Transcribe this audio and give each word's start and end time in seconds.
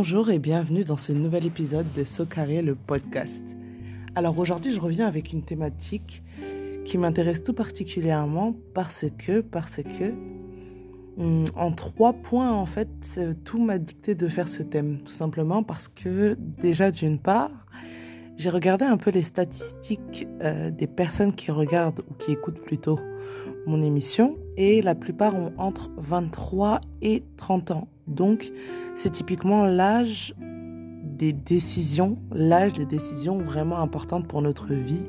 Bonjour 0.00 0.30
et 0.30 0.38
bienvenue 0.38 0.84
dans 0.84 0.96
ce 0.96 1.10
nouvel 1.10 1.44
épisode 1.44 1.92
de 1.96 2.04
Socaré 2.04 2.62
le 2.62 2.76
podcast. 2.76 3.42
Alors 4.14 4.38
aujourd'hui, 4.38 4.70
je 4.70 4.78
reviens 4.78 5.08
avec 5.08 5.32
une 5.32 5.42
thématique 5.42 6.22
qui 6.84 6.98
m'intéresse 6.98 7.42
tout 7.42 7.52
particulièrement 7.52 8.54
parce 8.74 9.06
que, 9.18 9.42
hum, 11.18 11.46
en 11.56 11.72
trois 11.72 12.12
points 12.12 12.52
en 12.52 12.64
fait, 12.64 12.88
tout 13.44 13.60
m'a 13.60 13.78
dicté 13.78 14.14
de 14.14 14.28
faire 14.28 14.46
ce 14.46 14.62
thème. 14.62 15.00
Tout 15.04 15.12
simplement 15.12 15.64
parce 15.64 15.88
que 15.88 16.36
déjà 16.38 16.92
d'une 16.92 17.18
part, 17.18 17.66
j'ai 18.36 18.50
regardé 18.50 18.84
un 18.84 18.98
peu 18.98 19.10
les 19.10 19.22
statistiques 19.22 20.28
euh, 20.42 20.70
des 20.70 20.86
personnes 20.86 21.32
qui 21.32 21.50
regardent 21.50 22.04
ou 22.08 22.14
qui 22.14 22.30
écoutent 22.30 22.62
plutôt 22.62 23.00
mon 23.66 23.82
émission 23.82 24.36
et 24.56 24.80
la 24.80 24.94
plupart 24.94 25.34
ont 25.34 25.52
entre 25.58 25.90
23 25.96 26.82
et 27.02 27.24
30 27.36 27.72
ans. 27.72 27.88
Donc 28.08 28.50
c'est 28.94 29.10
typiquement 29.10 29.64
l'âge 29.64 30.34
des 31.02 31.32
décisions, 31.32 32.18
l'âge 32.32 32.74
des 32.74 32.86
décisions 32.86 33.38
vraiment 33.38 33.78
importantes 33.78 34.26
pour 34.26 34.42
notre 34.42 34.72
vie 34.72 35.06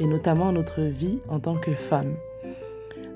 et 0.00 0.06
notamment 0.06 0.52
notre 0.52 0.82
vie 0.82 1.20
en 1.28 1.40
tant 1.40 1.56
que 1.56 1.72
femme. 1.72 2.14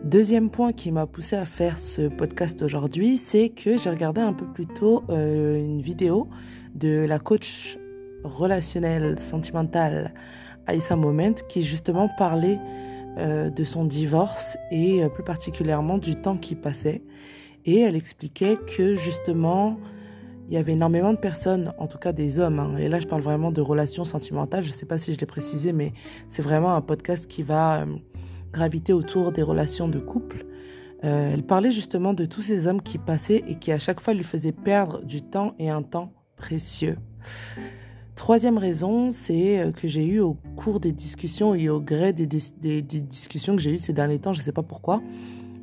Deuxième 0.04 0.48
point 0.48 0.72
qui 0.72 0.92
m'a 0.92 1.06
poussé 1.06 1.34
à 1.34 1.44
faire 1.44 1.76
ce 1.76 2.08
podcast 2.08 2.62
aujourd'hui, 2.62 3.18
c'est 3.18 3.48
que 3.48 3.76
j'ai 3.76 3.90
regardé 3.90 4.20
un 4.20 4.32
peu 4.32 4.46
plus 4.46 4.66
tôt 4.66 5.02
euh, 5.10 5.58
une 5.58 5.80
vidéo 5.80 6.28
de 6.76 7.04
la 7.08 7.18
coach 7.18 7.78
relationnelle, 8.22 9.18
sentimentale 9.18 10.14
Aïssa 10.68 10.94
Moment 10.94 11.32
qui 11.48 11.64
justement 11.64 12.08
parlait 12.16 12.58
euh, 13.18 13.50
de 13.50 13.64
son 13.64 13.84
divorce 13.84 14.56
et 14.70 15.02
euh, 15.02 15.08
plus 15.08 15.24
particulièrement 15.24 15.98
du 15.98 16.14
temps 16.14 16.36
qui 16.36 16.54
passait. 16.54 17.02
Et 17.68 17.80
elle 17.80 17.96
expliquait 17.96 18.56
que 18.56 18.94
justement, 18.94 19.78
il 20.48 20.54
y 20.54 20.56
avait 20.56 20.72
énormément 20.72 21.12
de 21.12 21.18
personnes, 21.18 21.74
en 21.76 21.86
tout 21.86 21.98
cas 21.98 22.12
des 22.14 22.38
hommes, 22.38 22.60
hein, 22.60 22.78
et 22.78 22.88
là 22.88 22.98
je 22.98 23.06
parle 23.06 23.20
vraiment 23.20 23.52
de 23.52 23.60
relations 23.60 24.06
sentimentales, 24.06 24.64
je 24.64 24.70
ne 24.70 24.74
sais 24.74 24.86
pas 24.86 24.96
si 24.96 25.12
je 25.12 25.20
l'ai 25.20 25.26
précisé, 25.26 25.74
mais 25.74 25.92
c'est 26.30 26.40
vraiment 26.40 26.74
un 26.74 26.80
podcast 26.80 27.26
qui 27.26 27.42
va 27.42 27.82
euh, 27.82 27.86
graviter 28.54 28.94
autour 28.94 29.32
des 29.32 29.42
relations 29.42 29.86
de 29.86 29.98
couple. 29.98 30.46
Euh, 31.04 31.34
elle 31.34 31.42
parlait 31.42 31.70
justement 31.70 32.14
de 32.14 32.24
tous 32.24 32.40
ces 32.40 32.66
hommes 32.66 32.80
qui 32.80 32.96
passaient 32.96 33.44
et 33.46 33.56
qui 33.56 33.70
à 33.70 33.78
chaque 33.78 34.00
fois 34.00 34.14
lui 34.14 34.24
faisaient 34.24 34.52
perdre 34.52 35.04
du 35.04 35.20
temps 35.20 35.54
et 35.58 35.68
un 35.68 35.82
temps 35.82 36.14
précieux. 36.36 36.96
Troisième 38.14 38.56
raison, 38.56 39.12
c'est 39.12 39.60
euh, 39.60 39.72
que 39.72 39.88
j'ai 39.88 40.06
eu 40.06 40.20
au 40.20 40.38
cours 40.56 40.80
des 40.80 40.92
discussions 40.92 41.54
et 41.54 41.68
au 41.68 41.82
gré 41.82 42.14
des, 42.14 42.26
des 42.26 42.80
discussions 42.80 43.56
que 43.56 43.60
j'ai 43.60 43.74
eues 43.74 43.78
ces 43.78 43.92
derniers 43.92 44.20
temps, 44.20 44.32
je 44.32 44.40
ne 44.40 44.44
sais 44.44 44.52
pas 44.52 44.62
pourquoi, 44.62 45.02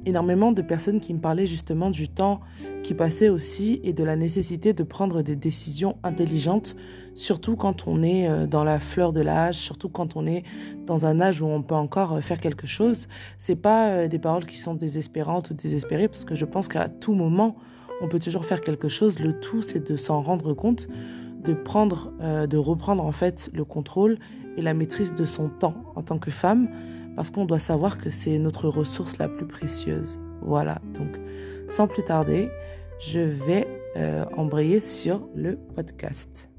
énormément 0.06 0.52
de 0.52 0.62
personnes 0.62 1.00
qui 1.00 1.14
me 1.14 1.20
parlaient 1.20 1.48
justement 1.48 1.90
du 1.90 2.08
temps 2.08 2.40
qui 2.84 2.94
passait 2.94 3.30
aussi 3.30 3.80
et 3.84 3.94
de 3.94 4.04
la 4.04 4.16
nécessité 4.16 4.74
de 4.74 4.84
prendre 4.84 5.22
des 5.22 5.36
décisions 5.36 5.98
intelligentes, 6.04 6.76
surtout 7.14 7.56
quand 7.56 7.88
on 7.88 8.04
est 8.04 8.28
euh, 8.28 8.48
dans 8.48 8.64
la 8.64 8.80
fleur 8.80 9.12
de 9.12 9.22
l'âge, 9.22 9.56
surtout 9.56 9.90
quand 9.90 10.16
on 10.16 10.28
est 10.28 10.44
dans 10.86 11.06
un 11.06 11.20
âge 11.20 11.42
où 11.42 11.48
on 11.48 11.64
peut 11.64 11.76
encore 11.76 12.14
euh, 12.14 12.20
faire 12.20 12.40
quelque 12.40 12.68
chose. 12.68 13.08
C'est 13.38 13.56
pas 13.56 13.90
euh, 13.90 14.08
des 14.08 14.20
paroles 14.20 14.46
qui 14.46 14.58
sont 14.58 14.76
désespérantes 14.76 15.50
ou 15.50 15.54
désespérées 15.54 16.08
parce 16.08 16.26
que 16.26 16.36
je 16.36 16.46
pense 16.46 16.68
qu'à 16.68 16.90
tout 16.90 17.14
moment 17.14 17.56
on 18.02 18.08
peut 18.08 18.20
toujours 18.20 18.46
faire 18.46 18.62
quelque 18.62 18.90
chose. 18.90 19.20
Le 19.20 19.40
tout 19.40 19.62
c'est 19.62 19.86
de 19.90 19.98
s'en 19.98 20.22
rendre 20.22 20.54
compte, 20.54 20.88
de 21.44 21.54
prendre, 21.54 22.12
de 22.48 22.58
reprendre 22.58 23.06
en 23.06 23.12
fait 23.12 23.50
le 23.54 23.64
contrôle 23.64 24.18
et 24.58 24.62
la 24.62 24.74
maîtrise 24.74 25.14
de 25.14 25.26
son 25.26 25.48
temps 25.50 25.76
en 25.96 26.02
tant 26.02 26.18
que 26.18 26.32
femme 26.32 26.70
parce 27.16 27.32
qu'on 27.32 27.46
doit 27.46 27.60
savoir 27.60 27.98
que 27.98 28.10
c'est 28.10 28.38
notre 28.38 28.68
ressource 28.68 29.18
la 29.18 29.28
plus 29.28 29.48
précieuse. 29.48 30.20
Voilà, 30.42 30.80
donc 30.94 31.20
sans 31.68 31.88
plus 31.88 32.04
tarder, 32.04 32.50
je 33.00 33.20
vais 33.20 33.68
euh, 33.98 34.26
embrayer 34.38 34.80
sur 34.80 35.28
le 35.36 35.58
podcast. 35.76 36.50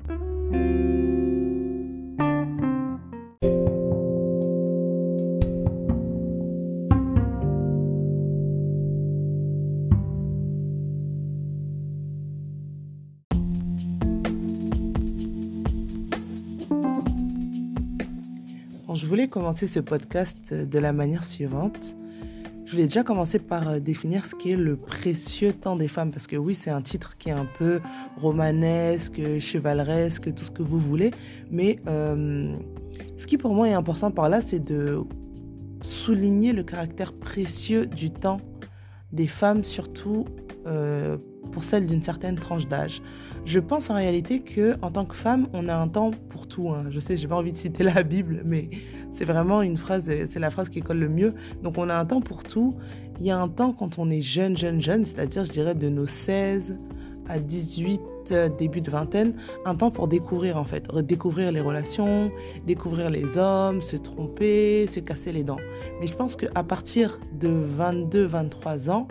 Je 18.97 19.07
voulais 19.07 19.29
commencer 19.29 19.67
ce 19.67 19.79
podcast 19.79 20.55
de 20.55 20.79
la 20.79 20.93
manière 20.93 21.23
suivante. 21.23 21.97
Je 22.65 22.73
voulais 22.73 22.85
déjà 22.85 23.05
commencer 23.05 23.39
par 23.39 23.69
euh, 23.69 23.79
définir 23.79 24.25
ce 24.25 24.35
qu'est 24.35 24.57
le 24.57 24.77
précieux 24.77 25.53
temps 25.53 25.77
des 25.77 25.87
femmes, 25.87 26.11
parce 26.11 26.27
que 26.27 26.37
oui, 26.37 26.55
c'est 26.55 26.71
un 26.71 26.83
titre 26.83 27.17
qui 27.17 27.29
est 27.29 27.33
un 27.33 27.45
peu 27.45 27.81
romanesque, 28.17 29.21
chevaleresque, 29.39 30.35
tout 30.35 30.45
ce 30.45 30.51
que 30.51 30.63
vous 30.63 30.81
voulez, 30.81 31.13
mais 31.51 31.79
euh, 31.87 32.57
ce 33.17 33.27
qui 33.27 33.37
pour 33.39 33.55
moi 33.55 33.69
est 33.69 33.75
important 33.75 34.11
par 34.11 34.29
là, 34.29 34.41
c'est 34.41 34.65
de 34.65 35.03
souligner 35.83 36.53
le 36.53 36.65
caractère 36.65 37.13
précieux 37.13 37.87
du 37.87 38.11
temps 38.11 38.41
des 39.13 39.29
femmes, 39.29 39.63
surtout 39.63 40.25
euh, 40.67 41.17
pour 41.53 41.65
celles 41.65 41.87
d'une 41.87 42.03
certaine 42.03 42.37
tranche 42.37 42.67
d'âge. 42.67 43.03
Je 43.45 43.61
pense 43.61 43.89
en 43.91 43.95
réalité 43.95 44.41
que 44.41 44.75
en 44.83 44.91
tant 44.91 45.05
que 45.05 45.15
femme, 45.15 45.47
on 45.53 45.69
a 45.69 45.77
un 45.77 45.89
temps 45.89 46.11
pour 46.29 46.49
tout. 46.49 46.71
Hein. 46.71 46.87
Je 46.91 46.99
sais, 46.99 47.17
j'ai 47.17 47.29
pas 47.29 47.37
envie 47.37 47.53
de 47.53 47.57
citer 47.57 47.85
la 47.95 48.03
Bible, 48.03 48.43
mais 48.45 48.69
c'est 49.13 49.25
vraiment 49.25 49.63
une 49.63 49.77
phrase, 49.77 50.11
c'est 50.29 50.39
la 50.39 50.51
phrase 50.51 50.69
qui 50.69 50.81
colle 50.81 50.99
le 50.99 51.09
mieux. 51.09 51.35
Donc 51.63 51.79
on 51.79 51.89
a 51.89 51.95
un 51.95 52.05
temps 52.05 52.21
pour 52.21 52.43
tout. 52.43 52.75
Il 53.21 53.27
y 53.27 53.31
a 53.31 53.39
un 53.39 53.49
temps 53.49 53.73
quand 53.73 53.99
on 53.99 54.11
est 54.11 54.21
jeune, 54.21 54.57
jeune, 54.57 54.83
jeune, 54.83 55.05
c'est-à-dire 55.05 55.45
je 55.45 55.53
dirais 55.53 55.75
de 55.75 55.89
nos 55.89 56.07
16 56.07 56.75
à 57.29 57.39
18, 57.39 58.01
euh, 58.31 58.49
début 58.49 58.81
de 58.81 58.91
vingtaine, 58.91 59.35
un 59.65 59.75
temps 59.75 59.91
pour 59.91 60.09
découvrir 60.09 60.57
en 60.57 60.65
fait, 60.65 60.91
redécouvrir 60.91 61.53
les 61.53 61.61
relations, 61.61 62.31
découvrir 62.67 63.11
les 63.11 63.39
hommes, 63.39 63.83
se 63.83 63.97
tromper, 63.97 64.87
se 64.87 65.01
casser 65.01 65.33
les 65.33 65.45
dents. 65.45 65.59
Mais 66.01 66.07
je 66.07 66.15
pense 66.15 66.37
qu'à 66.37 66.63
partir 66.63 67.21
de 67.39 67.49
22, 67.49 68.27
23 68.27 68.91
ans, 68.91 69.09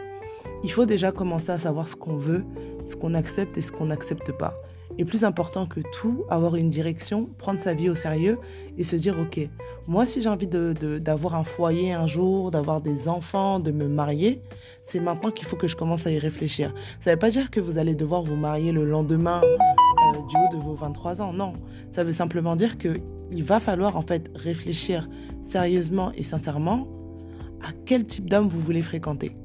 il 0.66 0.72
faut 0.72 0.88
déjà 0.88 1.12
commencer 1.12 1.52
à 1.52 1.60
savoir 1.60 1.88
ce 1.88 1.96
qu'on 1.96 2.18
veut, 2.18 2.44
ce 2.86 2.96
qu'on 2.96 3.14
accepte 3.14 3.56
et 3.56 3.62
ce 3.62 3.72
qu'on 3.72 3.86
n'accepte 3.86 4.32
pas. 4.32 4.56
Et 4.98 5.06
plus 5.06 5.24
important 5.24 5.68
que 5.68 5.80
tout, 5.94 6.24
avoir 6.28 6.56
une 6.56 6.70
direction, 6.70 7.30
prendre 7.38 7.60
sa 7.60 7.76
vie 7.76 7.88
au 7.88 7.94
sérieux 7.94 8.40
et 8.76 8.84
se 8.84 8.96
dire, 8.96 9.16
ok, 9.20 9.48
moi 9.88 10.08
si 10.08 10.24
j'ai 10.24 10.30
envie 10.30 10.48
d'avoir 10.48 11.36
un 11.36 11.44
foyer 11.44 11.94
un 11.94 12.08
jour, 12.08 12.50
d'avoir 12.50 12.82
des 12.82 13.08
enfants, 13.08 13.60
de 13.60 13.70
me 13.70 13.88
marier, 13.88 14.42
c'est 14.82 15.00
maintenant 15.00 15.30
qu'il 15.30 15.46
faut 15.46 15.56
que 15.56 15.68
je 15.68 15.76
commence 15.76 16.08
à 16.08 16.12
y 16.12 16.18
réfléchir. 16.18 16.74
Ça 17.00 17.12
ne 17.12 17.16
veut 17.16 17.20
pas 17.20 17.30
dire 17.30 17.52
que 17.52 17.60
vous 17.60 17.78
allez 17.78 17.94
devoir 17.94 18.24
vous 18.24 18.36
marier 18.36 18.72
le 18.72 18.86
lendemain 18.86 19.42
euh, 19.44 20.22
du 20.28 20.36
haut 20.36 20.58
de 20.58 20.64
vos 20.64 20.74
23 20.74 21.22
ans, 21.22 21.32
non. 21.32 21.54
Ça 21.92 22.04
veut 22.04 22.14
simplement 22.14 22.56
dire 22.56 22.80
qu'il 22.80 23.44
va 23.44 23.60
falloir 23.60 23.98
en 23.98 24.02
fait 24.02 24.32
réfléchir 24.34 25.08
sérieusement 25.44 26.12
et 26.16 26.24
sincèrement 26.24 26.88
à 27.62 27.68
quel 27.86 28.04
type 28.06 28.32
d'homme 28.32 28.48
vous 28.48 28.60
voulez 28.60 28.82
fréquenter. 28.82 29.36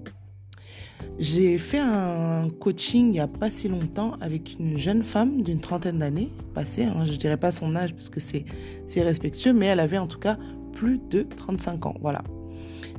J'ai 1.18 1.58
fait 1.58 1.78
un 1.78 2.48
coaching 2.60 3.06
il 3.06 3.10
n'y 3.10 3.20
a 3.20 3.28
pas 3.28 3.50
si 3.50 3.68
longtemps 3.68 4.14
avec 4.20 4.56
une 4.58 4.78
jeune 4.78 5.02
femme 5.02 5.42
d'une 5.42 5.60
trentaine 5.60 5.98
d'années, 5.98 6.30
passée, 6.54 6.84
hein, 6.84 7.04
je 7.04 7.12
ne 7.12 7.16
dirais 7.16 7.36
pas 7.36 7.52
son 7.52 7.76
âge 7.76 7.94
parce 7.94 8.08
que 8.08 8.20
c'est 8.20 8.44
respectueux, 9.02 9.52
mais 9.52 9.66
elle 9.66 9.80
avait 9.80 9.98
en 9.98 10.06
tout 10.06 10.18
cas 10.18 10.38
plus 10.72 10.98
de 11.10 11.22
35 11.22 11.86
ans. 11.86 11.94
Voilà. 12.00 12.22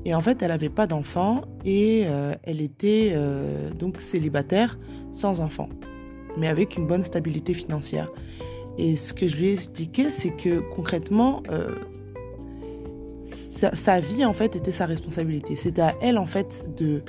Et 0.05 0.15
en 0.15 0.21
fait, 0.21 0.41
elle 0.41 0.49
n'avait 0.49 0.69
pas 0.69 0.87
d'enfant 0.87 1.41
et 1.63 2.03
euh, 2.05 2.33
elle 2.43 2.61
était 2.61 3.11
euh, 3.13 3.71
donc 3.71 3.99
célibataire 3.99 4.79
sans 5.11 5.39
enfant, 5.39 5.69
mais 6.37 6.47
avec 6.47 6.77
une 6.77 6.87
bonne 6.87 7.03
stabilité 7.03 7.53
financière. 7.53 8.11
Et 8.77 8.95
ce 8.95 9.13
que 9.13 9.27
je 9.27 9.37
lui 9.37 9.47
ai 9.47 9.53
expliqué, 9.53 10.09
c'est 10.09 10.35
que 10.35 10.59
concrètement, 10.59 11.43
euh, 11.51 11.75
sa, 13.23 13.75
sa, 13.75 13.99
vie 13.99 14.25
en 14.25 14.33
fait 14.33 14.55
était 14.55 14.71
sa 14.71 14.85
responsabilité. 14.85 15.55
C'était 15.55 15.81
à 15.81 15.95
elle 16.01 16.17
en 16.17 16.25
fait 16.25 16.65
de 16.77 17.03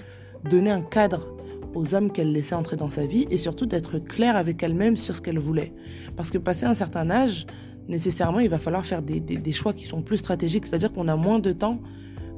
donner 0.49 0.71
un 0.71 0.83
cadre 0.83 1.29
aux 1.75 1.95
hommes 1.95 2.11
qu'elle 2.11 2.33
laissait 2.33 2.55
entrer 2.55 2.77
dans 2.77 2.91
sa 2.91 3.07
vie 3.07 3.27
et 3.31 3.39
surtout 3.39 3.67
d'être 3.67 3.99
claire 3.99 4.37
avec 4.37 4.63
elle-même 4.63 4.97
sur 4.97 5.17
ce 5.17 5.21
qu'elle 5.21 5.39
voulait. 5.39 5.73
Parce 6.17 6.31
que 6.31 6.39
passé 6.39 6.67
un 6.67 6.75
certain 6.75 7.11
âge, 7.11 7.47
nécessairement, 7.89 8.41
il 8.41 8.51
va 8.51 8.59
falloir 8.59 8.85
faire 8.85 9.03
des, 9.03 9.21
des, 9.21 9.53
choix 9.53 9.73
qui 9.73 9.85
sont 9.85 10.03
plus 10.03 10.19
stratégiques, 10.19 10.67
c'est-à-dire 10.67 10.93
qu'on 10.93 11.09
a 11.09 11.17
moins 11.17 11.39
de 11.39 11.53
temps 11.53 11.81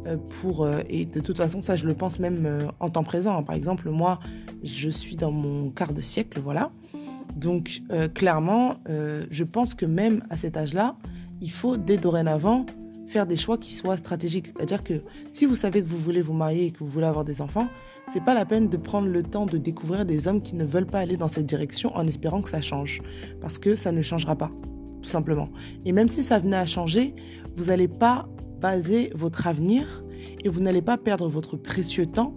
euh, 0.06 0.16
pour... 0.40 0.64
Euh, 0.64 0.80
et 0.88 1.04
de 1.04 1.20
toute 1.20 1.36
façon, 1.36 1.62
ça, 1.62 1.76
je 1.76 1.86
le 1.86 1.94
pense 1.94 2.18
même 2.18 2.46
euh, 2.46 2.66
en 2.80 2.90
temps 2.90 3.04
présent. 3.04 3.42
Par 3.42 3.54
exemple, 3.54 3.90
moi, 3.90 4.20
je 4.62 4.90
suis 4.90 5.16
dans 5.16 5.32
mon 5.32 5.70
quart 5.70 5.92
de 5.92 6.00
siècle, 6.00 6.40
voilà. 6.42 6.70
Donc, 7.36 7.82
clairement, 8.14 8.76
je 8.86 9.42
pense 9.42 9.74
que 9.74 9.86
même 9.86 10.22
à 10.30 10.36
cet 10.36 10.56
âge-là, 10.56 10.96
il 11.40 11.50
faut, 11.50 11.76
dès 11.76 11.96
dorénavant, 11.96 12.64
faire 13.14 13.26
des 13.26 13.36
choix 13.36 13.58
qui 13.58 13.72
soient 13.72 13.96
stratégiques. 13.96 14.48
C'est-à-dire 14.48 14.82
que 14.82 14.94
si 15.30 15.46
vous 15.46 15.54
savez 15.54 15.80
que 15.82 15.86
vous 15.86 15.98
voulez 15.98 16.20
vous 16.20 16.32
marier 16.32 16.66
et 16.66 16.70
que 16.72 16.80
vous 16.80 16.88
voulez 16.88 17.06
avoir 17.06 17.24
des 17.24 17.40
enfants, 17.40 17.68
c'est 18.12 18.24
pas 18.24 18.34
la 18.34 18.44
peine 18.44 18.68
de 18.68 18.76
prendre 18.76 19.06
le 19.06 19.22
temps 19.22 19.46
de 19.46 19.56
découvrir 19.56 20.04
des 20.04 20.26
hommes 20.26 20.42
qui 20.42 20.56
ne 20.56 20.64
veulent 20.64 20.92
pas 20.94 20.98
aller 20.98 21.16
dans 21.16 21.28
cette 21.28 21.46
direction 21.46 21.94
en 21.96 22.08
espérant 22.08 22.42
que 22.42 22.50
ça 22.50 22.60
change. 22.60 23.00
Parce 23.40 23.56
que 23.58 23.76
ça 23.76 23.92
ne 23.92 24.02
changera 24.02 24.34
pas, 24.34 24.50
tout 25.00 25.08
simplement. 25.08 25.48
Et 25.84 25.92
même 25.92 26.08
si 26.08 26.24
ça 26.24 26.40
venait 26.40 26.56
à 26.56 26.66
changer, 26.66 27.14
vous 27.56 27.66
n'allez 27.66 27.86
pas 27.86 28.28
baser 28.60 29.12
votre 29.14 29.46
avenir 29.46 30.02
et 30.42 30.48
vous 30.48 30.60
n'allez 30.60 30.82
pas 30.82 30.98
perdre 30.98 31.28
votre 31.28 31.56
précieux 31.56 32.06
temps 32.06 32.34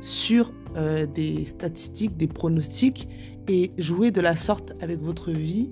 sur 0.00 0.52
euh, 0.76 1.06
des 1.06 1.44
statistiques, 1.44 2.16
des 2.16 2.26
pronostics 2.26 3.08
et 3.46 3.70
jouer 3.78 4.10
de 4.10 4.20
la 4.20 4.34
sorte 4.34 4.72
avec 4.80 5.00
votre 5.00 5.30
vie 5.30 5.70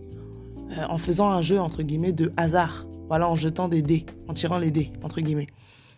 euh, 0.70 0.84
en 0.88 0.98
faisant 0.98 1.28
un 1.28 1.42
jeu 1.42 1.58
entre 1.58 1.82
guillemets 1.82 2.12
de 2.12 2.32
hasard. 2.36 2.86
Voilà, 3.08 3.28
en 3.28 3.34
jetant 3.34 3.68
des 3.68 3.82
dés, 3.82 4.06
en 4.28 4.34
tirant 4.34 4.58
les 4.58 4.70
dés 4.70 4.90
entre 5.02 5.20
guillemets. 5.20 5.48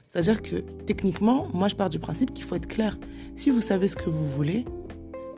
C'est-à-dire 0.08 0.42
que 0.42 0.56
techniquement, 0.86 1.48
moi 1.52 1.68
je 1.68 1.76
pars 1.76 1.90
du 1.90 1.98
principe 1.98 2.32
qu'il 2.32 2.44
faut 2.44 2.54
être 2.54 2.68
clair. 2.68 2.98
Si 3.34 3.50
vous 3.50 3.60
savez 3.60 3.88
ce 3.88 3.96
que 3.96 4.08
vous 4.08 4.26
voulez, 4.28 4.64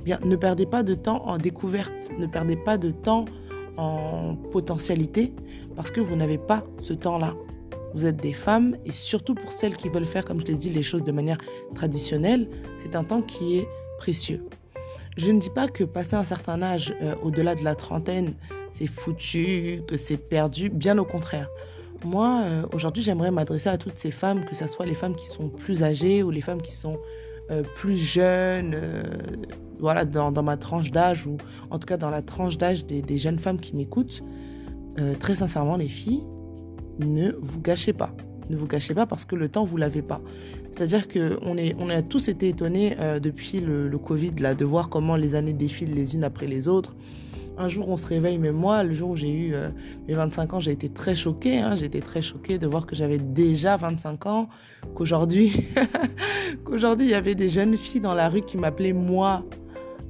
bien 0.04 0.18
ne 0.24 0.36
perdez 0.36 0.66
pas 0.66 0.82
de 0.82 0.94
temps 0.94 1.24
en 1.26 1.38
découverte, 1.38 2.10
ne 2.18 2.26
perdez 2.26 2.56
pas 2.56 2.78
de 2.78 2.90
temps 2.90 3.24
en 3.76 4.36
potentialité 4.52 5.32
parce 5.76 5.90
que 5.90 6.00
vous 6.00 6.16
n'avez 6.16 6.38
pas 6.38 6.64
ce 6.78 6.92
temps-là. 6.92 7.34
Vous 7.94 8.04
êtes 8.04 8.16
des 8.16 8.32
femmes 8.32 8.76
et 8.84 8.92
surtout 8.92 9.34
pour 9.34 9.52
celles 9.52 9.76
qui 9.76 9.88
veulent 9.88 10.04
faire, 10.04 10.24
comme 10.24 10.40
je 10.40 10.46
l'ai 10.46 10.56
dit, 10.56 10.70
les 10.70 10.82
choses 10.82 11.02
de 11.02 11.12
manière 11.12 11.38
traditionnelle, 11.74 12.48
c'est 12.82 12.94
un 12.94 13.04
temps 13.04 13.22
qui 13.22 13.58
est 13.58 13.68
précieux. 13.98 14.44
Je 15.16 15.30
ne 15.32 15.40
dis 15.40 15.50
pas 15.50 15.66
que 15.66 15.84
passer 15.84 16.14
un 16.14 16.24
certain 16.24 16.62
âge, 16.62 16.94
euh, 17.02 17.16
au-delà 17.22 17.54
de 17.54 17.64
la 17.64 17.74
trentaine, 17.74 18.34
c'est 18.70 18.86
foutu, 18.86 19.82
que 19.86 19.96
c'est 19.96 20.16
perdu, 20.16 20.68
bien 20.68 20.98
au 20.98 21.04
contraire. 21.04 21.48
Moi, 22.04 22.42
euh, 22.44 22.62
aujourd'hui, 22.72 23.02
j'aimerais 23.02 23.30
m'adresser 23.30 23.68
à 23.68 23.78
toutes 23.78 23.98
ces 23.98 24.10
femmes, 24.10 24.44
que 24.44 24.54
ce 24.54 24.66
soit 24.66 24.86
les 24.86 24.94
femmes 24.94 25.16
qui 25.16 25.26
sont 25.26 25.48
plus 25.48 25.82
âgées 25.82 26.22
ou 26.22 26.30
les 26.30 26.40
femmes 26.40 26.62
qui 26.62 26.72
sont 26.72 26.98
euh, 27.50 27.62
plus 27.76 27.96
jeunes, 27.96 28.76
voilà, 29.80 30.04
dans, 30.04 30.42
ma 30.42 30.56
tranche 30.56 30.90
d'âge 30.90 31.26
ou 31.26 31.38
en 31.70 31.78
tout 31.78 31.86
cas 31.86 31.96
dans 31.96 32.10
la 32.10 32.22
tranche 32.22 32.58
d'âge 32.58 32.84
des, 32.86 33.18
jeunes 33.18 33.38
femmes 33.38 33.58
qui 33.58 33.74
m'écoutent. 33.74 34.22
très 35.18 35.36
sincèrement, 35.36 35.76
les 35.76 35.88
filles, 35.88 36.22
ne 36.98 37.32
vous 37.40 37.60
gâchez 37.60 37.92
pas. 37.92 38.14
Ne 38.50 38.56
vous 38.56 38.66
gâchez 38.66 38.94
pas 38.94 39.06
parce 39.06 39.24
que 39.24 39.36
le 39.36 39.48
temps, 39.48 39.64
vous 39.64 39.76
l'avez 39.76 40.02
pas. 40.02 40.20
C'est-à-dire 40.72 41.08
qu'on 41.08 41.56
on 41.78 41.90
a 41.90 42.02
tous 42.02 42.28
été 42.28 42.48
étonnés 42.48 42.96
euh, 42.98 43.20
depuis 43.20 43.60
le, 43.60 43.90
Covid 43.98 44.32
là, 44.40 44.54
de 44.54 44.64
voir 44.64 44.88
comment 44.88 45.16
les 45.16 45.34
années 45.34 45.52
défilent 45.52 45.94
les 45.94 46.14
unes 46.14 46.24
après 46.24 46.46
les 46.46 46.68
autres. 46.68 46.96
Un 47.58 47.68
jour, 47.68 47.88
on 47.88 47.96
se 47.96 48.06
réveille, 48.06 48.38
mais 48.38 48.52
moi, 48.52 48.84
le 48.84 48.94
jour 48.94 49.10
où 49.10 49.16
j'ai 49.16 49.30
eu 49.30 49.54
euh, 49.54 49.70
mes 50.06 50.14
25 50.14 50.54
ans, 50.54 50.60
j'ai 50.60 50.70
été 50.70 50.88
très 50.88 51.16
choquée. 51.16 51.58
Hein. 51.58 51.74
j'ai 51.74 51.90
très 51.90 52.22
choquée 52.22 52.56
de 52.56 52.66
voir 52.68 52.86
que 52.86 52.94
j'avais 52.94 53.18
déjà 53.18 53.76
25 53.76 54.26
ans, 54.26 54.48
qu'aujourd'hui, 54.94 55.52
qu'aujourd'hui, 56.64 57.06
il 57.06 57.10
y 57.10 57.14
avait 57.14 57.34
des 57.34 57.48
jeunes 57.48 57.76
filles 57.76 58.00
dans 58.00 58.14
la 58.14 58.28
rue 58.28 58.42
qui 58.42 58.56
m'appelaient 58.56 58.92
moi, 58.92 59.44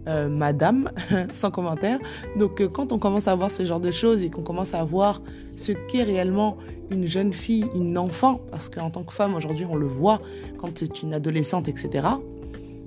euh, 0.09 0.29
madame, 0.29 0.91
sans 1.33 1.51
commentaire. 1.51 1.99
Donc 2.39 2.63
euh, 2.63 2.69
quand 2.69 2.93
on 2.93 2.99
commence 2.99 3.29
à 3.29 3.35
voir 3.35 3.51
ce 3.51 3.67
genre 3.67 3.81
de 3.81 3.91
choses 3.91 4.23
et 4.23 4.31
qu'on 4.31 4.43
commence 4.43 4.73
à 4.73 4.83
voir 4.83 5.21
ce 5.55 5.73
qu'est 5.73 6.03
réellement 6.03 6.57
une 6.91 7.07
jeune 7.07 7.33
fille, 7.33 7.67
une 7.75 7.99
enfant, 7.99 8.41
parce 8.51 8.71
qu'en 8.71 8.89
tant 8.89 9.05
que 9.05 9.13
femme 9.13 9.35
aujourd'hui 9.35 9.67
on 9.69 9.77
le 9.77 9.87
voit 9.87 10.23
quand 10.57 10.79
c'est 10.79 11.03
une 11.03 11.13
adolescente, 11.13 11.69
etc. 11.69 12.09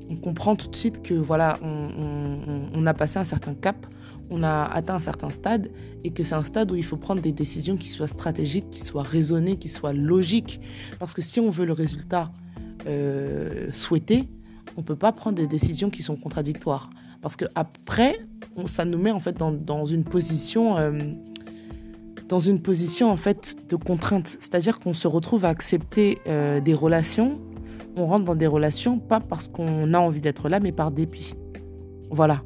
On 0.10 0.16
comprend 0.16 0.56
tout 0.56 0.68
de 0.68 0.76
suite 0.76 1.04
que 1.04 1.14
voilà, 1.14 1.60
on, 1.62 2.86
a 2.88 2.94
passé 2.96 3.20
un 3.20 3.24
certain 3.24 3.54
cap, 3.54 3.86
on 4.32 4.44
a 4.44 4.64
atteint 4.64 4.96
un 4.96 5.00
certain 5.00 5.30
stade 5.30 5.70
et 6.04 6.12
que 6.12 6.24
c'est 6.24 6.36
un 6.36 6.44
stade 6.44 6.72
où 6.72 6.76
il 6.76 6.86
faut 6.86 6.98
prendre 6.98 7.22
des 7.22 7.34
décisions 7.34 7.76
qui 7.76 7.90
soient 7.90 8.08
stratégiques, 8.08 8.70
qui 8.72 8.80
soient 8.80 9.04
raisonnées, 9.04 9.58
qui 9.58 9.68
soient 9.68 9.94
logiques. 9.94 10.62
Parce 10.98 11.14
que 11.14 11.22
si 11.22 11.40
on 11.40 11.50
veut 11.50 11.66
le 11.66 11.74
résultat 11.74 12.32
euh, 12.88 13.70
souhaité, 13.74 14.30
on 14.78 14.82
ne 14.82 14.86
peut 14.86 14.96
pas 14.96 15.12
prendre 15.12 15.36
des 15.36 15.48
décisions 15.48 15.90
qui 15.90 16.02
sont 16.02 16.16
contradictoires. 16.16 16.90
Parce 17.22 17.36
que 17.36 17.46
après, 17.56 18.22
ça 18.68 18.86
nous 18.86 18.98
met 18.98 19.12
en 19.12 19.20
fait 19.20 19.38
dans, 19.38 19.86
une 19.86 20.06
position, 20.06 20.78
euh, 20.78 20.98
dans 22.30 22.40
une 22.40 22.62
position 22.62 23.12
en 23.12 23.18
fait 23.18 23.58
de 23.70 23.76
contrainte. 23.76 24.38
C'est-à-dire 24.40 24.80
qu'on 24.80 24.94
se 24.94 25.08
retrouve 25.08 25.44
à 25.44 25.50
accepter 25.50 26.20
euh, 26.28 26.62
des 26.62 26.74
relations. 26.74 27.40
On 27.98 28.08
rentre 28.08 28.24
dans 28.24 28.36
des 28.36 28.48
relations 28.48 28.98
pas 28.98 29.20
parce 29.20 29.50
qu'on 29.50 29.94
a 29.94 30.00
envie 30.00 30.22
d'être 30.22 30.48
là, 30.48 30.62
mais 30.62 30.72
par 30.72 30.92
dépit. 30.92 31.34
Voilà. 32.12 32.44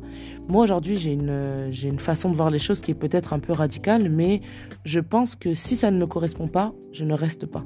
Moi 0.47 0.63
aujourd'hui, 0.63 0.97
j'ai 0.97 1.13
une, 1.13 1.99
façon 1.99 2.29
de 2.29 2.35
voir 2.35 2.51
les 2.51 2.59
choses 2.59 2.81
qui 2.81 2.91
est 2.91 2.99
peut-être 2.99 3.33
un 3.33 3.39
peu 3.39 3.51
radicale, 3.51 4.09
mais 4.09 4.41
je 4.83 4.99
pense 4.99 5.35
que 5.35 5.55
si 5.55 5.75
ça 5.75 5.89
ne 5.89 5.97
me 5.97 6.05
correspond 6.05 6.47
pas, 6.47 6.73
je 6.91 7.03
ne 7.03 7.13
reste 7.13 7.47
pas. 7.47 7.65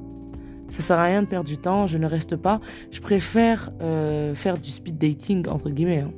Ça 0.69 0.81
sert 0.81 0.97
à 0.97 1.03
rien 1.03 1.23
de 1.23 1.27
perdre 1.27 1.49
du 1.49 1.57
temps, 1.57 1.87
je 1.87 1.97
ne 1.97 2.05
reste 2.05 2.35
pas. 2.35 2.61
Je 2.91 3.01
préfère 3.01 3.71
euh, 3.81 4.33
faire 4.33 4.57
du 4.57 4.69
speed 4.69 4.97
dating, 4.97 5.47
entre 5.47 5.69
guillemets. 5.69 6.05
Hein. 6.07 6.11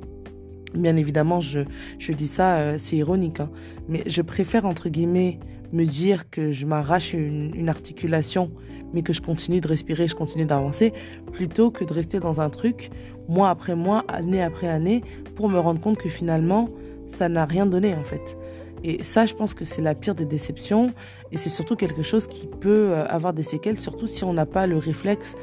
Bien 0.74 0.96
évidemment, 0.96 1.40
je, 1.40 1.60
je 1.98 2.12
dis 2.12 2.26
ça, 2.26 2.56
euh, 2.56 2.76
c'est 2.78 2.96
ironique. 2.96 3.40
Hein. 3.40 3.50
Mais 3.88 4.02
je 4.06 4.22
préfère, 4.22 4.64
entre 4.64 4.88
guillemets, 4.88 5.38
me 5.72 5.84
dire 5.84 6.30
que 6.30 6.52
je 6.52 6.66
m'arrache 6.66 7.12
une, 7.14 7.52
une, 7.54 7.68
articulation, 7.68 8.50
mais 8.92 9.02
que 9.02 9.12
je 9.12 9.20
continue 9.20 9.60
de 9.60 9.68
respirer, 9.68 10.08
je 10.08 10.14
continue 10.14 10.44
d'avancer, 10.44 10.92
plutôt 11.32 11.70
que 11.70 11.84
de 11.84 11.92
rester 11.92 12.20
dans 12.20 12.40
un 12.40 12.50
truc, 12.50 12.90
mois 13.28 13.50
après 13.50 13.74
mois, 13.74 14.04
année 14.08 14.42
après 14.42 14.68
année, 14.68 15.02
pour 15.34 15.48
me 15.48 15.58
rendre 15.58 15.80
compte 15.80 15.98
que 15.98 16.08
finalement, 16.08 16.68
ça 17.06 17.28
n'a 17.28 17.44
rien 17.44 17.66
donné, 17.66 17.94
en 17.94 18.04
fait. 18.04 18.36
Et 18.84 19.04
ça, 19.04 19.26
je 19.26 19.34
pense 19.34 19.54
que 19.54 19.64
c'est 19.64 19.82
la 19.82 19.94
pire 19.94 20.14
des 20.14 20.24
déceptions. 20.24 20.92
Et 21.30 21.38
c'est 21.38 21.50
surtout 21.50 21.76
quelque 21.76 22.02
chose 22.02 22.26
qui 22.26 22.46
peut 22.46 22.90
euh, 22.90 23.06
avoir 23.06 23.32
des 23.32 23.42
séquelles, 23.42 23.78
surtout 23.78 24.06
si 24.06 24.24
on 24.24 24.32
n'a 24.32 24.46
pas 24.46 24.66
le 24.66 24.76
réflexe 24.76 25.34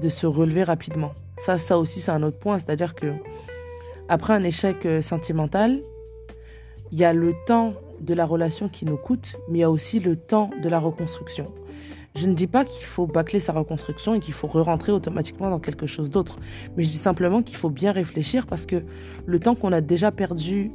de 0.00 0.08
se 0.08 0.26
relever 0.26 0.64
rapidement. 0.64 1.12
Ça, 1.38 1.58
ça 1.58 1.78
aussi, 1.78 2.00
c'est 2.00 2.10
un 2.10 2.22
autre 2.22 2.38
point. 2.38 2.58
C'est-à-dire 2.58 2.94
que 2.94 3.12
après 4.08 4.32
un 4.32 4.42
échec 4.42 4.86
euh, 4.86 5.02
sentimental, 5.02 5.80
il 6.92 6.98
y 6.98 7.04
a 7.04 7.12
le 7.12 7.34
temps 7.46 7.74
de 8.00 8.14
la 8.14 8.24
relation 8.24 8.68
qui 8.68 8.86
nous 8.86 8.96
coûte, 8.96 9.36
mais 9.48 9.58
il 9.58 9.60
y 9.60 9.64
a 9.64 9.70
aussi 9.70 10.00
le 10.00 10.16
temps 10.16 10.50
de 10.62 10.68
la 10.68 10.78
reconstruction. 10.78 11.52
Je 12.14 12.26
ne 12.26 12.34
dis 12.34 12.46
pas 12.46 12.64
qu'il 12.64 12.86
faut 12.86 13.06
bâcler 13.06 13.38
sa 13.38 13.52
reconstruction 13.52 14.14
et 14.14 14.20
qu'il 14.20 14.34
faut 14.34 14.46
re-rentrer 14.46 14.92
automatiquement 14.92 15.50
dans 15.50 15.60
quelque 15.60 15.86
chose 15.86 16.10
d'autre. 16.10 16.38
Mais 16.76 16.82
je 16.82 16.88
dis 16.88 16.96
simplement 16.96 17.42
qu'il 17.42 17.56
faut 17.56 17.70
bien 17.70 17.92
réfléchir 17.92 18.46
parce 18.46 18.66
que 18.66 18.82
le 19.26 19.38
temps 19.38 19.54
qu'on 19.54 19.72
a 19.72 19.80
déjà 19.80 20.10
perdu 20.10 20.72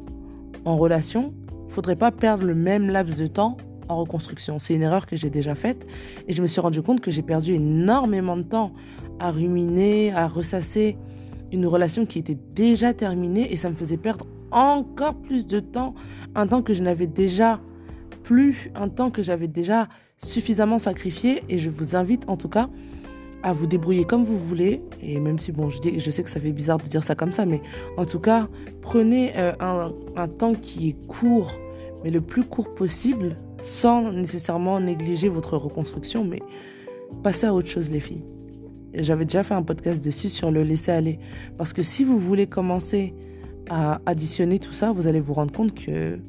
en 0.64 0.78
relation, 0.78 1.34
faudrait 1.70 1.96
pas 1.96 2.12
perdre 2.12 2.46
le 2.46 2.56
même 2.56 2.90
laps 2.90 3.18
de 3.18 3.28
temps 3.28 3.58
en 3.90 3.98
reconstruction. 3.98 4.60
C'est 4.60 4.76
une 4.76 4.84
erreur 4.84 5.06
que 5.06 5.16
j'ai 5.16 5.30
déjà 5.30 5.56
faite 5.56 5.86
et 6.28 6.34
je 6.34 6.42
me 6.42 6.48
suis 6.48 6.62
rendu 6.62 6.82
compte 6.82 7.02
que 7.02 7.12
j'ai 7.12 7.24
perdu 7.24 7.56
énormément 7.56 8.38
de 8.38 8.44
temps 8.44 8.72
à 9.20 9.32
ruminer, 9.32 10.14
à 10.14 10.28
ressasser 10.28 10.96
une 11.54 11.68
relation 11.68 12.06
qui 12.06 12.20
était 12.20 12.38
déjà 12.54 12.94
terminée 12.94 13.54
et 13.54 13.58
ça 13.58 13.70
me 13.70 13.76
faisait 13.76 13.98
perdre 13.98 14.26
encore 14.52 15.16
plus 15.16 15.48
de 15.48 15.60
temps, 15.60 15.94
un 16.36 16.48
temps 16.48 16.62
que 16.62 16.74
je 16.74 16.84
n'avais 16.84 17.08
déjà 17.08 17.62
plus, 18.24 18.72
un 18.76 18.90
temps 18.90 19.12
que 19.12 19.22
j'avais 19.22 19.48
déjà 19.48 19.88
suffisamment 20.18 20.80
sacrifié 20.80 21.44
et 21.50 21.58
je 21.60 21.70
vous 21.70 21.96
invite 21.96 22.28
en 22.28 22.38
tout 22.38 22.50
cas 22.50 22.70
à 23.44 23.52
vous 23.52 23.68
débrouiller 23.68 24.06
comme 24.06 24.24
vous 24.24 24.38
voulez. 24.38 24.82
Et 25.02 25.20
même 25.20 25.38
si, 25.38 25.52
bon, 25.52 25.70
je, 25.70 25.80
dis, 25.80 26.00
je 26.00 26.12
sais 26.12 26.24
que 26.24 26.30
ça 26.30 26.40
fait 26.40 26.52
bizarre 26.52 26.78
de 26.78 26.88
dire 26.88 27.04
ça 27.04 27.14
comme 27.14 27.34
ça, 27.34 27.46
mais 27.46 27.62
en 27.98 28.06
tout 28.06 28.20
cas, 28.20 28.48
prenez 28.82 29.34
euh, 29.38 29.54
un, 29.60 29.92
un, 30.16 30.28
temps 30.28 30.56
qui 30.56 30.90
est 30.90 31.08
court, 31.08 31.52
mais 32.04 32.10
le 32.10 32.22
plus 32.22 32.44
court 32.44 32.74
possible, 32.74 33.36
sans 33.62 34.12
nécessairement 34.12 34.80
négliger 34.80 35.28
votre 35.28 35.58
reconstruction, 35.58 36.24
mais 36.24 36.40
passez 37.22 37.46
à 37.46 37.54
autre 37.54 37.68
chose, 37.68 37.92
les 37.92 38.00
filles. 38.00 38.24
J'avais 38.94 39.26
déjà 39.26 39.44
fait 39.44 39.54
un 39.54 39.64
podcast 39.64 40.04
dessus 40.04 40.30
sur 40.30 40.52
le 40.52 40.64
laisser 40.64 40.92
aller. 40.92 41.20
Parce 41.58 41.74
que 41.74 41.84
si 41.84 42.04
vous 42.04 42.20
voulez 42.20 42.48
commencer 42.48 43.14
à 43.70 44.02
additionner 44.06 44.60
tout 44.60 44.74
ça, 44.74 44.92
vous 44.92 45.08
allez 45.08 45.20
vous 45.20 45.34
rendre 45.34 45.54
compte 45.54 45.74
que 45.74 46.20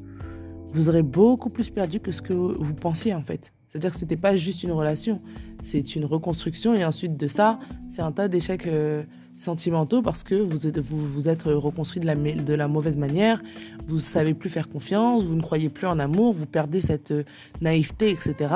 vous 0.69 0.89
aurez 0.89 1.03
beaucoup 1.03 1.49
plus 1.49 1.69
perdu 1.69 1.99
que 1.99 2.11
ce 2.11 2.21
que 2.21 2.33
vous 2.33 2.73
pensiez 2.73 3.13
en 3.13 3.21
fait. 3.21 3.53
C'est-à-dire 3.69 3.91
que 3.91 3.97
ce 3.97 4.03
n'était 4.03 4.17
pas 4.17 4.35
juste 4.35 4.63
une 4.63 4.71
relation, 4.71 5.21
c'est 5.61 5.95
une 5.95 6.05
reconstruction 6.05 6.73
et 6.73 6.85
ensuite 6.85 7.17
de 7.17 7.27
ça, 7.27 7.59
c'est 7.89 8.01
un 8.01 8.11
tas 8.11 8.27
d'échecs 8.27 8.67
euh, 8.67 9.03
sentimentaux 9.35 10.01
parce 10.01 10.23
que 10.23 10.35
vous 10.35 10.67
êtes, 10.67 10.79
vous, 10.79 11.27
êtes 11.27 11.43
reconstruit 11.43 11.99
de 11.99 12.05
la, 12.05 12.15
de 12.15 12.53
la 12.53 12.67
mauvaise 12.67 12.97
manière, 12.97 13.41
vous 13.87 13.99
savez 13.99 14.33
plus 14.33 14.49
faire 14.49 14.69
confiance, 14.69 15.23
vous 15.23 15.35
ne 15.35 15.41
croyez 15.41 15.69
plus 15.69 15.87
en 15.87 15.99
amour, 15.99 16.33
vous 16.33 16.45
perdez 16.45 16.81
cette 16.81 17.11
euh, 17.11 17.23
naïveté, 17.61 18.11
etc. 18.11 18.53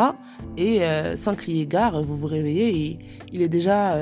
Et 0.58 0.84
euh, 0.84 1.16
sans 1.16 1.36
crier 1.36 1.66
gare, 1.66 2.02
vous 2.04 2.18
vous 2.18 2.28
réveillez 2.28 2.70
et 2.70 3.00
il 3.34 3.42
est 3.42 3.50
déjà 3.50 3.98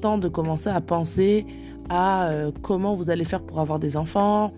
temps 0.00 0.18
de 0.18 0.28
commencer 0.28 0.68
à 0.68 0.80
penser 0.80 1.46
à 1.88 2.30
comment 2.62 2.94
vous 2.94 3.10
allez 3.10 3.24
faire 3.24 3.42
pour 3.42 3.60
avoir 3.60 3.78
des 3.78 3.96
enfants, 3.96 4.52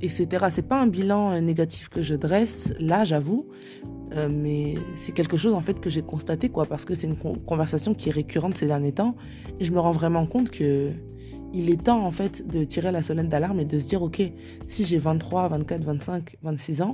etc. 0.00 0.46
C'est 0.50 0.66
pas 0.66 0.80
un 0.80 0.86
bilan 0.86 1.40
négatif 1.40 1.88
que 1.88 2.02
je 2.02 2.14
dresse, 2.14 2.72
là 2.80 3.04
j'avoue, 3.04 3.46
euh, 4.14 4.28
mais 4.30 4.74
c'est 4.96 5.12
quelque 5.12 5.36
chose 5.36 5.54
en 5.54 5.60
fait 5.60 5.80
que 5.80 5.88
j'ai 5.88 6.02
constaté 6.02 6.48
quoi 6.48 6.66
parce 6.66 6.84
que 6.84 6.94
c'est 6.94 7.06
une 7.06 7.16
conversation 7.16 7.94
qui 7.94 8.08
est 8.08 8.12
récurrente 8.12 8.56
ces 8.56 8.66
derniers 8.66 8.92
temps. 8.92 9.14
Et 9.60 9.64
je 9.64 9.72
me 9.72 9.78
rends 9.78 9.92
vraiment 9.92 10.26
compte 10.26 10.50
que 10.50 10.90
il 11.52 11.70
est 11.70 11.82
temps 11.84 12.04
en 12.04 12.10
fait 12.10 12.46
de 12.46 12.64
tirer 12.64 12.92
la 12.92 13.02
sonnette 13.02 13.28
d'alarme 13.28 13.60
et 13.60 13.64
de 13.64 13.78
se 13.78 13.86
dire 13.86 14.02
ok 14.02 14.22
si 14.66 14.84
j'ai 14.84 14.98
23 14.98 15.48
24 15.48 15.82
25 15.82 16.36
26 16.42 16.82
ans 16.82 16.92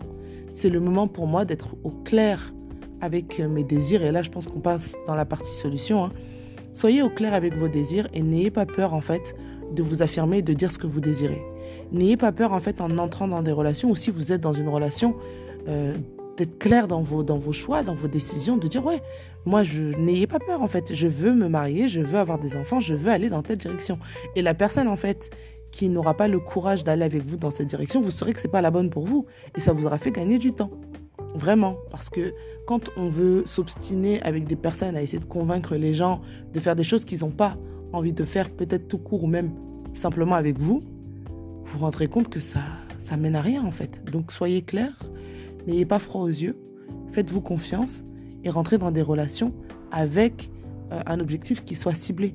c'est 0.53 0.71
le 0.71 0.81
moment 0.81 1.09
pour 1.09 1.27
moi 1.27 1.45
d'être 1.45 1.77
au 1.85 1.91
clair 1.91 2.55
avec 3.03 3.39
mes 3.39 3.65
désirs. 3.65 4.03
Et 4.03 4.13
là 4.13 4.23
je 4.23 4.31
pense 4.31 4.47
qu'on 4.47 4.61
passe 4.61 4.95
dans 5.07 5.15
la 5.15 5.25
partie 5.25 5.55
solution 5.55 6.05
hein. 6.05 6.13
soyez 6.75 7.03
au 7.03 7.11
clair 7.11 7.35
avec 7.35 7.55
vos 7.55 7.69
désirs 7.69 8.09
et 8.15 8.23
n'ayez 8.23 8.51
pas 8.51 8.67
peur 8.67 8.95
en 8.95 9.01
fait 9.01 9.35
de 9.75 9.83
vous 9.83 10.03
affirmer 10.03 10.39
et 10.39 10.43
de 10.43 10.53
dire 10.53 10.71
ce 10.71 10.79
que 10.79 10.87
vous 10.87 11.01
désirez. 11.01 11.43
N'ayez 11.93 12.17
pas 12.17 12.33
peur 12.33 12.53
en 12.53 12.61
fait 12.61 12.81
en 12.81 12.97
entrant 12.99 13.29
dans 13.29 13.43
des 13.43 13.53
relations 13.53 13.91
ou 13.91 13.97
si 13.97 14.11
vous 14.11 14.33
êtes 14.33 14.41
dans 14.41 14.53
une 14.53 14.69
relation 14.69 15.17
euh, 15.69 15.97
d'être 16.37 16.59
clair 16.59 16.89
dans 16.89 17.03
vos, 17.03 17.23
dans 17.23 17.39
vos 17.39 17.53
choix, 17.53 17.83
dans 17.83 17.95
vos 17.95 18.09
décisions, 18.09 18.57
de 18.57 18.69
dire 18.69 18.85
ouais, 18.85 19.03
moi 19.45 19.63
je 19.63 19.97
n'ayez 19.99 20.27
pas 20.27 20.39
peur 20.39 20.63
en 20.63 20.69
fait, 20.69 20.95
je 20.95 21.07
veux 21.07 21.33
me 21.33 21.49
marier, 21.49 21.89
je 21.89 22.01
veux 22.01 22.19
avoir 22.19 22.39
des 22.39 22.57
enfants, 22.57 22.81
je 22.81 22.95
veux 22.95 23.11
aller 23.11 23.29
dans 23.29 23.43
telle 23.43 23.59
direction. 23.59 23.99
Et 24.35 24.43
la 24.43 24.55
personne 24.55 24.89
en 24.89 24.97
fait 24.97 25.31
qui 25.71 25.89
n'aura 25.89 26.15
pas 26.15 26.29
le 26.29 26.41
courage 26.41 26.85
d'aller 26.85 27.05
avec 27.05 27.23
vous 27.23 27.37
dans 27.37 27.51
cette 27.51 27.69
direction, 27.69 28.01
vous 28.01 28.11
saurez 28.11 28.33
que 28.33 28.41
c'est 28.41 28.49
pas 28.49 28.63
la 28.63 28.71
bonne 28.71 28.91
pour 28.91 29.05
vous 29.05 29.27
et 29.57 29.61
ça 29.61 29.73
vous 29.73 29.87
aura 29.87 29.99
fait 29.99 30.11
gagner 30.11 30.39
du 30.39 30.53
temps. 30.53 30.71
Vraiment, 31.35 31.77
parce 31.91 32.09
que 32.09 32.33
quand 32.67 32.91
on 32.97 33.09
veut 33.11 33.43
s'obstiner 33.47 34.23
avec 34.23 34.47
des 34.47 34.57
personnes 34.57 34.97
à 34.97 35.03
essayer 35.03 35.19
de 35.19 35.27
convaincre 35.27 35.77
les 35.77 35.93
gens 35.93 36.23
de 36.53 36.61
faire 36.61 36.77
des 36.77 36.85
choses 36.85 37.05
qu'ils 37.05 37.21
n'ont 37.21 37.31
pas 37.31 37.57
envie 37.93 38.13
de 38.13 38.25
faire, 38.25 38.51
peut-être 38.51 38.89
tout 38.89 38.99
court 38.99 39.25
ou 39.25 39.27
même 39.27 39.53
simplement 39.95 40.35
avec 40.35 40.59
vous, 40.59 40.83
vous 41.65 41.79
vous 41.79 41.79
rendrez 41.85 42.09
compte 42.09 42.29
que 42.29 42.41
ça, 42.41 42.61
ça 42.99 43.17
mène 43.17 43.37
à 43.37 43.43
rien 43.43 43.65
en 43.65 43.71
fait. 43.71 44.03
Donc 44.11 44.33
soyez 44.33 44.63
clair, 44.63 44.93
n'ayez 45.67 45.85
pas 45.85 45.99
froid 45.99 46.23
aux 46.23 46.29
yeux, 46.29 46.57
faites-vous 47.13 47.41
confiance 47.41 48.05
et 48.45 48.51
rentrez 48.51 48.79
dans 48.79 48.91
des 48.91 49.03
relations 49.03 49.53
avec 49.91 50.51
euh, 50.93 51.01
un 51.07 51.21
objectif 51.21 51.65
qui 51.65 51.75
soit 51.75 51.95
ciblé. 51.95 52.35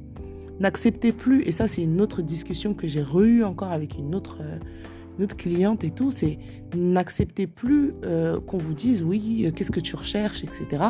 N'acceptez 0.60 1.12
plus, 1.12 1.42
et 1.44 1.52
ça 1.52 1.68
c'est 1.68 1.84
une 1.84 2.02
autre 2.02 2.22
discussion 2.22 2.74
que 2.74 2.88
j'ai 2.88 3.02
re 3.02 3.46
encore 3.46 3.72
avec 3.72 3.98
une 3.98 4.14
autre, 4.14 4.40
euh, 4.42 4.58
une 5.18 5.24
autre 5.24 5.38
cliente 5.38 5.84
et 5.84 5.92
tout, 5.92 6.12
c'est 6.12 6.38
n'acceptez 6.76 7.48
plus 7.48 7.94
euh, 8.06 8.40
qu'on 8.40 8.58
vous 8.58 8.74
dise 8.74 9.04
oui, 9.04 9.52
qu'est-ce 9.56 9.72
que 9.72 9.80
tu 9.80 9.96
recherches, 9.96 10.44
etc. 10.44 10.84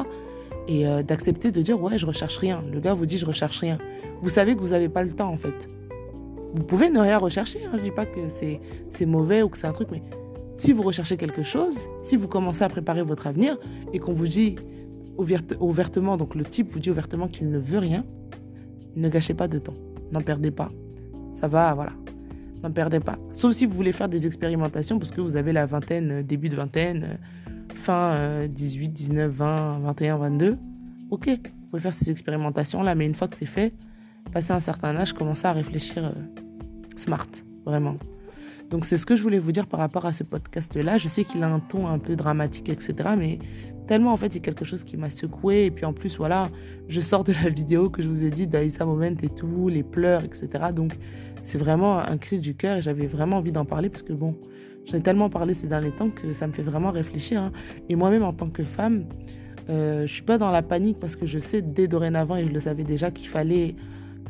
Et 0.68 0.86
d'accepter 1.04 1.52
de 1.52 1.62
dire 1.62 1.82
ouais, 1.82 1.98
je 1.98 2.06
recherche 2.06 2.38
rien. 2.38 2.64
Le 2.72 2.80
gars 2.80 2.94
vous 2.94 3.08
dit 3.08 3.18
je 3.18 3.26
recherche 3.26 3.60
rien. 3.60 3.80
Vous 4.22 4.30
savez 4.30 4.56
que 4.56 4.62
vous 4.62 4.70
n'avez 4.70 4.90
pas 4.90 5.04
le 5.04 5.12
temps 5.12 5.30
en 5.30 5.36
fait. 5.36 5.68
Vous 6.56 6.64
pouvez 6.64 6.90
ne 6.90 7.00
rien 7.00 7.18
rechercher, 7.18 7.60
hein. 7.66 7.72
je 7.74 7.80
ne 7.80 7.84
dis 7.84 7.92
pas 7.92 8.06
que 8.06 8.20
c'est 8.30 9.06
mauvais 9.06 9.42
ou 9.42 9.50
que 9.50 9.58
c'est 9.58 9.68
un 9.68 9.72
truc, 9.72 9.90
mais 9.92 10.02
si 10.62 10.74
vous 10.74 10.84
recherchez 10.84 11.18
quelque 11.18 11.42
chose, 11.42 11.76
si 12.04 12.16
vous 12.16 12.28
commencez 12.28 12.64
à 12.64 12.70
préparer 12.70 13.02
votre 13.02 13.26
avenir 13.26 13.58
et 13.94 14.00
qu'on 14.00 14.14
vous 14.14 14.28
dit 14.28 14.58
ouvertement, 15.18 16.18
donc 16.18 16.36
le 16.36 16.46
type 16.46 16.70
vous 16.70 16.78
dit 16.78 16.92
ouvertement 16.92 17.28
qu'il 17.28 17.50
ne 17.50 17.58
veut 17.58 17.80
rien, 17.80 18.06
ne 18.96 19.10
gâchez 19.10 19.34
pas 19.34 19.48
de 19.48 19.58
temps. 19.58 19.74
N'en 20.12 20.22
perdez 20.22 20.52
pas. 20.52 20.70
Ça 21.34 21.48
va, 21.48 21.74
voilà. 21.74 21.94
N'en 22.62 22.70
perdez 22.70 23.00
pas. 23.00 23.18
Sauf 23.32 23.54
si 23.54 23.66
vous 23.66 23.74
voulez 23.74 23.92
faire 23.92 24.08
des 24.08 24.28
expérimentations 24.28 25.00
parce 25.00 25.10
que 25.10 25.20
vous 25.20 25.36
avez 25.36 25.52
la 25.52 25.66
vingtaine, 25.66 26.12
euh, 26.12 26.24
début 26.24 26.50
de 26.50 26.56
vingtaine, 26.56 27.06
euh, 27.06 27.74
fin 27.74 28.48
18, 28.48 28.90
19, 28.90 29.32
20, 29.32 29.80
21, 29.80 30.18
22. 30.18 30.58
Ok, 31.10 31.28
vous 31.28 31.68
pouvez 31.72 31.82
faire 31.82 31.96
ces 31.96 32.12
expérimentations-là, 32.12 32.94
mais 32.94 33.08
une 33.08 33.16
fois 33.16 33.28
que 33.28 33.36
c'est 33.36 33.48
fait, 33.48 33.74
passez 34.32 34.54
un 34.54 34.60
certain 34.60 34.96
âge, 34.96 35.14
commencez 35.14 35.48
à 35.48 35.54
réfléchir 35.54 36.06
euh, 36.06 36.12
smart, 36.96 37.28
vraiment. 37.66 37.96
Donc 38.72 38.86
c'est 38.86 38.98
ce 38.98 39.06
que 39.06 39.18
je 39.18 39.22
voulais 39.22 39.38
vous 39.38 39.52
dire 39.52 39.68
par 39.68 39.82
rapport 39.82 40.06
à 40.06 40.14
ce 40.14 40.24
podcast-là. 40.24 40.98
Je 40.98 41.10
sais 41.10 41.26
qu'il 41.26 41.44
a 41.44 41.54
un 41.54 41.60
ton 41.60 41.88
un 41.88 42.00
peu 42.00 42.16
dramatique, 42.16 42.70
etc. 42.70 42.94
Mais 43.18 43.38
tellement 43.86 44.14
en 44.14 44.18
fait 44.18 44.32
c'est 44.32 44.40
quelque 44.40 44.64
chose 44.64 44.86
qui 44.86 44.96
m'a 44.96 45.10
secoué. 45.10 45.66
Et 45.66 45.72
puis 45.72 45.84
en 45.84 45.92
plus 45.92 46.18
voilà, 46.18 46.50
je 46.88 47.02
sors 47.02 47.26
de 47.26 47.34
la 47.34 47.50
vidéo 47.60 47.90
que 47.90 48.02
je 48.02 48.08
vous 48.08 48.24
ai 48.24 48.30
dit 48.30 48.48
d'Aïssa 48.48 48.86
Moment 48.86 49.04
et 49.22 49.30
tout, 49.30 49.68
les 49.68 49.84
pleurs, 49.84 50.24
etc. 50.24 50.48
Donc 50.74 50.98
c'est 51.44 51.58
vraiment 51.58 52.00
un 52.00 52.18
cri 52.18 52.40
du 52.40 52.56
cœur 52.56 52.78
et 52.78 52.82
j'avais 52.82 53.08
vraiment 53.08 53.38
envie 53.38 53.52
d'en 53.52 53.66
parler 53.66 53.90
parce 53.90 54.04
que 54.04 54.14
bon, 54.14 54.38
j'en 54.86 54.98
ai 54.98 55.02
tellement 55.02 55.30
parlé 55.30 55.54
ces 55.54 55.68
derniers 55.68 55.92
temps 55.92 56.10
que 56.10 56.32
ça 56.32 56.48
me 56.48 56.54
fait 56.54 56.64
vraiment 56.64 56.92
réfléchir. 56.92 57.42
Hein. 57.42 57.52
Et 57.90 57.98
moi-même 57.98 58.24
en 58.24 58.32
tant 58.32 58.50
que 58.50 58.64
femme, 58.64 59.04
euh, 59.70 60.06
je 60.08 60.14
suis 60.14 60.24
pas 60.24 60.38
dans 60.38 60.50
la 60.50 60.62
panique 60.62 60.98
parce 60.98 61.18
que 61.18 61.26
je 61.26 61.40
sais 61.40 61.62
dès 61.62 61.90
dorénavant 61.90 62.38
et 62.38 62.48
je 62.48 62.54
le 62.54 62.60
savais 62.62 62.86
déjà 62.86 63.12
qu'il 63.12 63.28
fallait 63.28 63.76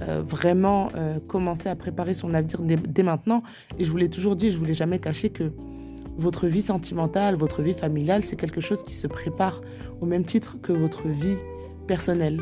euh, 0.08 0.24
vraiment 0.26 0.90
euh, 0.96 1.20
commencer 1.28 1.70
à 1.70 1.76
préparer 1.76 2.14
son 2.14 2.34
avenir 2.34 2.60
dès, 2.62 3.04
maintenant. 3.04 3.44
Et 3.78 3.84
je 3.84 3.92
vous 3.92 3.98
l'ai 3.98 4.10
toujours 4.10 4.36
dit, 4.36 4.50
je 4.50 4.56
ne 4.56 4.60
voulais 4.60 4.74
jamais 4.74 5.00
cacher 5.00 5.30
que 5.30 5.52
votre 6.18 6.48
vie 6.48 6.62
sentimentale, 6.62 7.36
votre 7.36 7.62
vie 7.62 7.74
familiale, 7.74 8.26
c'est 8.26 8.36
quelque 8.36 8.62
chose 8.62 8.84
qui 8.84 8.96
se 8.96 9.08
prépare 9.08 9.62
au 10.02 10.06
même 10.06 10.26
titre 10.26 10.58
que 10.62 10.72
votre 10.72 11.08
vie 11.08 11.38
personnelle. 11.88 12.42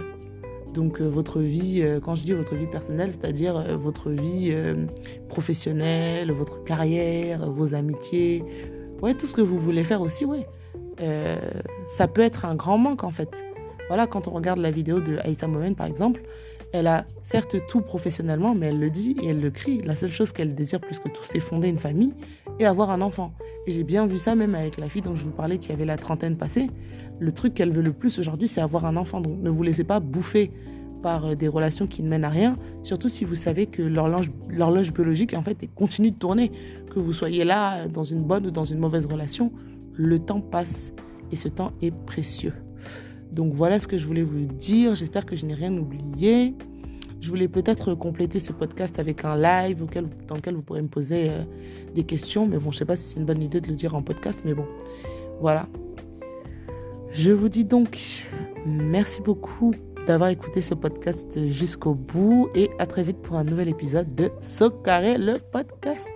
Donc 0.74 1.02
euh, 1.02 1.06
votre 1.06 1.40
vie, 1.40 1.84
quand 2.04 2.16
je 2.16 2.24
dis 2.24 2.34
votre 2.34 2.56
vie 2.56 2.68
personnelle, 2.68 3.12
c'est-à-dire 3.12 3.78
votre 3.78 4.10
vie 4.10 4.56
professionnelle, 5.28 6.32
votre 6.32 6.64
carrière, 6.64 7.52
vos 7.52 7.74
amitiés, 7.74 8.44
ouais, 9.02 9.14
tout 9.14 9.26
ce 9.26 9.34
que 9.34 9.42
vous 9.42 9.60
voulez 9.60 9.84
faire 9.84 10.02
aussi, 10.02 10.24
ouais. 10.24 10.46
ça 11.88 12.08
peut 12.08 12.22
être 12.22 12.46
un 12.46 12.56
grand 12.56 12.78
manque 12.78 13.04
en 13.04 13.12
fait. 13.12 13.44
Voilà, 13.90 14.06
quand 14.08 14.28
on 14.28 14.32
regarde 14.32 14.60
la 14.60 14.72
vidéo 14.72 15.00
de 15.02 15.18
Aïssa 15.24 15.48
Momen 15.48 15.76
par 15.76 15.88
exemple, 15.88 16.22
elle 16.72 16.88
a 16.88 17.06
certes 17.24 17.56
tout 17.68 17.82
professionnellement, 17.82 18.54
mais 18.54 18.68
elle 18.68 18.80
le 18.80 18.90
dit 18.90 19.16
et 19.22 19.28
elle 19.28 19.42
le 19.42 19.50
crie. 19.50 19.82
La 19.82 19.96
seule 19.96 20.12
chose 20.12 20.32
qu'elle 20.32 20.56
désire 20.56 20.80
plus 20.80 21.00
que 21.00 21.10
tout, 21.10 21.24
c'est 21.24 21.40
fonder 21.40 21.68
une 21.68 21.80
famille 21.80 22.14
et 22.60 22.66
avoir 22.66 22.92
un 22.92 23.02
enfant. 23.02 23.34
Et 23.66 23.72
j'ai 23.72 23.84
bien 23.84 24.06
vu 24.06 24.18
ça 24.18 24.36
même 24.36 24.56
avec 24.56 24.78
la 24.78 24.90
fille 24.90 25.02
dont 25.02 25.16
je 25.16 25.24
vous 25.24 25.32
parlais 25.32 25.58
qui 25.58 25.72
avait 25.72 25.86
la 25.86 25.98
trentaine 25.98 26.38
passée. 26.38 26.70
Le 27.20 27.32
truc 27.32 27.54
qu'elle 27.54 27.72
veut 27.72 27.82
le 27.82 27.94
plus 27.94 28.20
aujourd'hui, 28.20 28.48
c'est 28.48 28.62
avoir 28.62 28.86
un 28.86 28.98
enfant. 28.98 29.22
Donc 29.22 29.40
ne 29.42 29.50
vous 29.50 29.64
laissez 29.64 29.84
pas 29.84 30.00
bouffer 30.00 30.52
par 31.02 31.26
euh, 31.26 31.36
des 31.36 31.48
relations 31.48 31.88
qui 31.88 32.04
ne 32.04 32.10
mènent 32.10 32.26
à 32.26 32.30
rien, 32.30 32.58
surtout 32.84 33.10
si 33.10 33.26
vous 33.26 33.36
savez 33.36 33.66
que 33.68 33.82
l'horloge 33.82 34.94
biologique 34.94 35.34
en 35.34 35.44
fait 35.44 35.70
continue 35.76 36.12
de 36.12 36.18
tourner, 36.18 36.52
que 36.94 37.00
vous 37.00 37.14
soyez 37.14 37.46
là 37.46 37.88
dans 37.88 38.04
une 38.04 38.24
bonne 38.24 38.48
ou 38.48 38.52
dans 38.52 38.66
une 38.66 38.80
mauvaise 38.80 39.06
relation, 39.06 39.52
le 39.94 40.20
temps 40.20 40.42
passe 40.42 40.94
et 41.32 41.36
ce 41.36 41.48
temps 41.48 41.72
est 41.82 41.92
précieux. 41.92 42.54
Donc 43.40 43.54
voilà 43.54 43.80
ce 43.80 43.88
que 43.88 43.98
je 43.98 44.06
voulais 44.06 44.22
vous 44.22 44.42
dire. 44.42 44.96
J'espère 44.96 45.26
que 45.26 45.38
je 45.38 45.46
n'ai 45.46 45.54
rien 45.54 45.72
oublié. 45.78 46.56
Je 47.22 47.30
voulais 47.30 47.48
peut-être 47.48 47.94
compléter 47.94 48.42
ce 48.42 48.52
podcast 48.52 49.00
avec 49.00 49.24
un 49.24 49.38
live 49.38 49.86
dans 50.28 50.36
lequel 50.36 50.56
vous 50.56 50.62
pourrez 50.62 50.82
me 50.82 50.90
poser 50.90 51.30
euh, 51.30 51.44
des 51.96 52.04
questions. 52.04 52.48
Mais 52.48 52.58
bon, 52.58 52.72
je 52.72 52.76
ne 52.76 52.80
sais 52.80 52.86
pas 52.86 52.98
si 52.98 53.04
c'est 53.08 53.18
une 53.18 53.26
bonne 53.26 53.42
idée 53.42 53.62
de 53.62 53.70
le 53.70 53.76
dire 53.76 53.96
en 53.96 54.02
podcast. 54.02 54.42
Mais 54.44 54.54
bon, 54.54 54.66
voilà. 55.40 55.70
Je 57.14 57.32
vous 57.32 57.48
dis 57.48 57.64
donc 57.64 58.28
merci 58.66 59.22
beaucoup 59.22 59.74
d'avoir 60.06 60.32
écouté 60.32 60.62
ce 60.62 60.74
podcast 60.74 61.46
jusqu'au 61.46 61.94
bout 61.94 62.50
et 62.56 62.70
à 62.78 62.86
très 62.88 63.04
vite 63.04 63.22
pour 63.22 63.38
un 63.38 63.46
nouvel 63.46 63.70
épisode 63.70 64.14
de 64.16 64.32
Socaré 64.42 65.18
le 65.18 65.38
podcast. 65.40 66.12